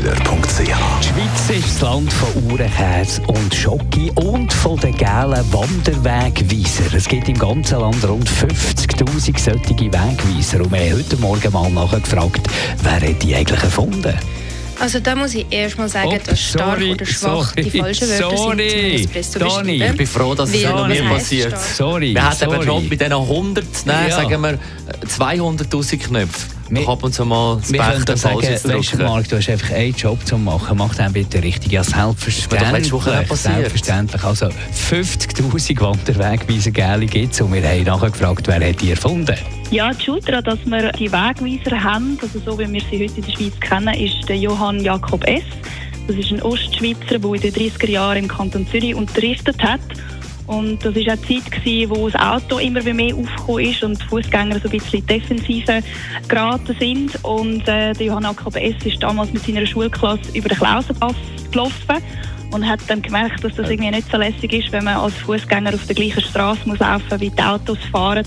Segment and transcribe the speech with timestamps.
[0.00, 6.94] AlexanderKeller.ch Die Schweiz ist das Land von Uhrenkäse und Schoki und von den gelben Wanderwegweiser.
[6.96, 10.60] Es gibt im ganzen Land rund 50'000 solche Wegweiser.
[10.62, 12.48] Und wir haben heute Morgen mal nachgefragt,
[12.82, 14.14] wer hat die eigentlich erfunden?
[14.78, 17.78] Also da muss ich erst mal sagen, Oh, dass stark sorry, oder schwach sorry, die
[17.78, 19.84] falschen Wörter sorry, sind, Espresso Dani.
[19.84, 21.58] Ich bin froh, dass es noch nie passiert.
[21.58, 22.64] Sorry, Wir haben eben sorry.
[22.66, 24.16] schon mit diesen 100, nein, Ja.
[24.16, 24.58] sagen wir,
[25.06, 26.59] 200'000 Knöpfe.
[26.70, 29.04] Wir- ab und zu mal das Wir können Bechten sagen, weißt du, ausdrücken.
[29.04, 30.78] Marc, du hast einfach einen Job zu machen.
[30.78, 31.72] Mach den bitte richtig.
[31.72, 32.92] Ja, selbstverständlich.
[32.92, 34.24] Selbstverständlich.
[34.24, 39.36] Also 50'000 Wanderwegweiser gibt es und wir haben nachher gefragt, wer hat die erfunden?
[39.70, 43.14] Ja, die Schuld daran, dass wir die Wegweiser haben, also so wie wir sie heute
[43.20, 45.42] in der Schweiz kennen, ist der Johann Jakob S.
[46.06, 49.80] Das ist ein Ostschweizer, der in den 30er Jahren im Kanton Zürich unterrichtet hat.
[50.50, 54.02] Und das war auch die Zeit, gewesen, wo das Auto immer mehr aufgekommen ist und
[54.02, 55.82] die Fußgänger so ein bisschen in die Defensive
[56.26, 57.24] geraten sind.
[57.24, 61.14] Und äh, der Johann Jakob ist damals mit seiner Schulklasse über den Klausenpass
[61.52, 62.02] gelaufen
[62.50, 65.72] und hat dann gemerkt, dass das irgendwie nicht so lässig ist, wenn man als Fußgänger
[65.72, 68.26] auf der gleichen Straße muss laufen wie die Autos fahren.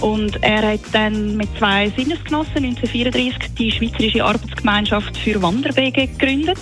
[0.00, 6.58] Und er hat dann mit zwei Sinnesgenossen 1934 die Schweizerische Arbeitsgemeinschaft für Wanderwege gegründet.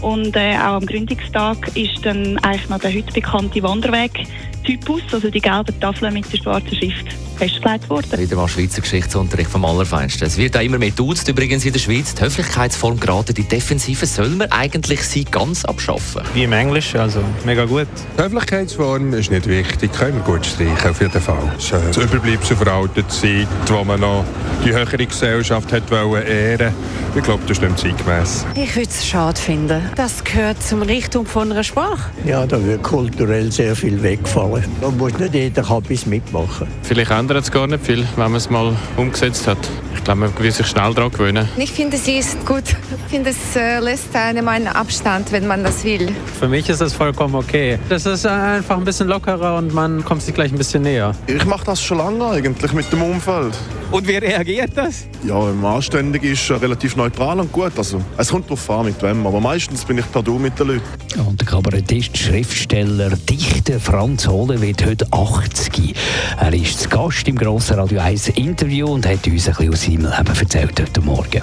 [0.00, 5.40] Und äh, auch am Gründungstag ist dann eigentlich noch der heute bekannte Wanderweg-Typus, also die
[5.40, 7.06] gelben Tafeln mit der schwarzen Schrift,
[7.36, 8.18] festgelegt worden.
[8.18, 10.26] Wieder mal Schweizer Geschichtsunterricht vom Allerfeinsten.
[10.26, 12.14] Es wird auch immer mehr duzt übrigens in der Schweiz.
[12.14, 16.22] Die Höflichkeitsform gerade die Defensive soll man eigentlich sie ganz abschaffen.
[16.32, 17.88] Wie im Englisch, also mega gut.
[18.18, 21.52] Die Höflichkeitsform ist nicht wichtig, können wir gut streichen, auf jeden Fall.
[21.58, 24.24] Es ist das Überbleibsel von alter Zeit, wo man noch
[24.64, 26.74] die höhere Gesellschaft hat wollen ehren
[27.14, 28.46] Ich glaube, das ist nicht mehr zeitgemäss.
[28.54, 29.82] Ich würde es schade finden.
[29.96, 32.10] Das gehört zum Richtung von einer Sprache.
[32.24, 34.64] Ja, da wird kulturell sehr viel wegfallen.
[34.80, 36.68] Da muss nicht jeder etwas mitmachen.
[36.82, 39.58] Vielleicht ändert es gar nicht viel, wenn man es mal umgesetzt hat.
[39.94, 41.48] Ich glaube, man wird sich schnell daran gewöhnen.
[41.56, 42.64] Ich finde, sie ist gut.
[42.64, 46.08] Ich finde, es äh, lässt einem einen Abstand, wenn man das will.
[46.38, 47.78] Für mich ist das vollkommen okay.
[47.88, 51.14] Das ist einfach ein bisschen lockerer und man kommt sich gleich ein bisschen näher.
[51.26, 53.54] Ich mache das schon lange eigentlich mit dem Umfeld.
[53.90, 55.06] Und wie reagiert das?
[55.26, 57.72] Ja, wenn man anständig ist, äh, relativ neutral und gut.
[57.76, 59.26] Also, es kommt darauf an, mit wem.
[59.26, 60.82] Aber meistens bin ich per Du mit den Leuten.
[61.26, 65.94] Und der Kabarettist, Schriftsteller, Dichter Franz Hohler wird heute 80.
[66.38, 69.86] Er ist zu Gast im grossen Radio 1 Interview und hat uns ein bisschen aus
[69.86, 71.40] seinem Leben erzählt heute Morgen.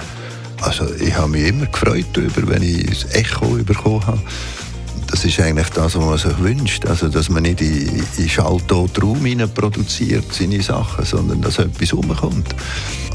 [0.60, 4.20] Also ich habe mich immer gefreut darüber, wenn ich das Echo bekommen habe.
[5.10, 6.86] Das ist eigentlich das, was man sich wünscht.
[6.86, 12.54] Also, dass man nicht in, in schalltoten Raum produziert, seine Sachen, sondern dass etwas rumkommt.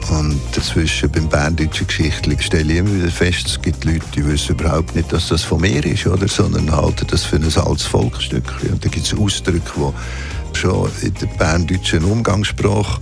[0.09, 4.55] Und dazwischen beim berndeutschen Geschichtli stelle ich immer wieder fest, es gibt Leute, die wissen
[4.55, 6.27] überhaupt nicht, dass das von mir ist, oder?
[6.27, 8.43] sondern halten das für ein altes Volksstück.
[8.69, 13.01] Und da gibt es Ausdrücke, die schon in der berndeutschen Umgangssprache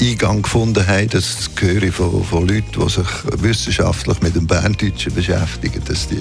[0.00, 1.08] Eingang gefunden haben.
[1.08, 3.08] Das höre ich von, von Leuten, die sich
[3.42, 6.20] wissenschaftlich mit dem Berndeutschen beschäftigen, dass die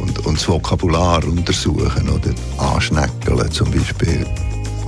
[0.00, 4.26] und, und das Vokabular untersuchen oder anschneckeln zum Beispiel.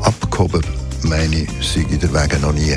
[0.03, 0.63] Abgehoben,
[1.03, 2.77] meine ich, sei ich der Weg noch nie.